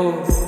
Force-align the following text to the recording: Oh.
Oh. 0.00 0.47